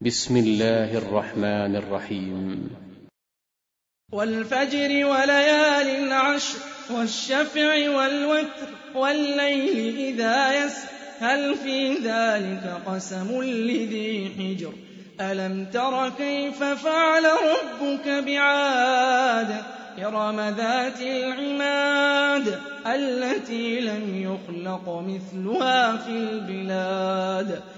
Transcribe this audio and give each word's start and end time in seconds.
بسم 0.00 0.36
الله 0.36 0.98
الرحمن 0.98 1.76
الرحيم. 1.76 2.70
والفجر 4.12 5.06
وليال 5.06 6.12
عشر 6.12 6.58
والشفع 6.90 7.90
والوتر 7.90 8.68
والليل 8.94 9.96
إذا 9.96 10.64
يسر 10.64 10.88
هل 11.18 11.54
في 11.54 11.94
ذلك 11.94 12.82
قسم 12.86 13.42
لذي 13.42 14.30
حجر؟ 14.38 14.72
ألم 15.20 15.64
تر 15.72 16.08
كيف 16.08 16.62
فعل 16.62 17.24
ربك 17.24 18.08
بعاد؟ 18.08 19.62
إرم 19.98 20.40
ذات 20.40 21.00
العماد 21.00 22.60
التي 22.86 23.80
لم 23.80 24.22
يخلق 24.22 24.88
مثلها 24.88 25.96
في 25.96 26.10
البلاد. 26.10 27.77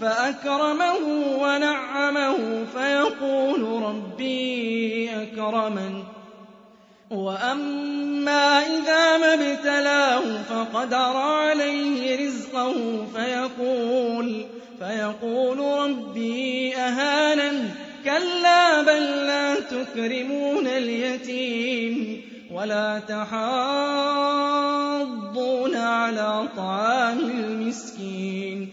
فأكرمه 0.00 0.98
ونعمه 1.40 2.64
فيقول 2.74 3.82
ربي 3.82 5.10
أكرمن. 5.22 6.02
وأما 7.10 8.58
إذا 8.58 9.16
ما 9.16 9.34
ابتلاه 9.34 10.42
فقدر 10.42 11.16
عليه 11.16 12.26
رزقه 12.26 12.74
فيقول 13.14 14.44
فيقول 14.78 15.58
ربي 15.58 16.76
أهانن. 16.76 17.70
كلا 18.04 18.82
بل 18.82 19.26
لا 19.26 19.60
تكرمون 19.60 20.66
اليتيم 20.66 22.22
ولا 22.52 22.98
تحاضون 23.08 23.36
على 25.76 26.48
طعام 26.56 27.18
المسكين. 27.18 28.72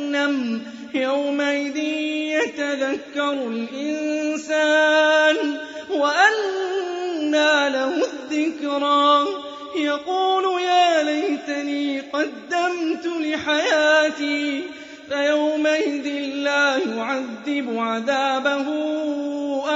يتذكر 2.71 3.33
الإنسان 3.47 5.35
وأنى 5.89 7.69
له 7.69 8.03
الذكرى. 8.05 9.27
يقول 9.75 10.61
يا 10.61 11.03
ليتني 11.03 11.99
قدمت 11.99 13.05
لحياتي 13.05 14.63
فيومئذ 15.09 16.07
لا 16.35 16.77
يعذب 16.77 17.77
عذابه 17.77 18.67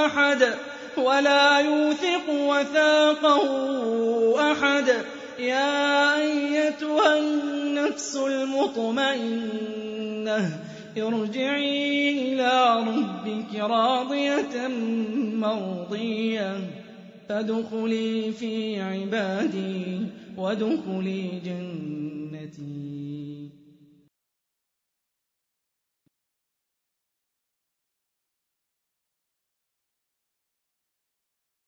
أحد 0.06 0.54
ولا 0.96 1.58
يوثق 1.58 2.28
وثاقه 2.28 3.42
أحد. 4.52 5.04
يا 5.38 6.16
أيتها 6.16 7.18
النفس 7.18 8.16
المطمئنة 8.16 9.46
ارجعي 10.98 12.10
إلى 12.32 12.84
ربك 12.88 13.60
راضية 13.60 14.68
مرضية. 15.34 16.58
فادخلي 17.28 18.32
في 18.32 18.80
عبادي 18.80 19.98
وادخلي 20.36 21.28
جنتي 21.44 22.15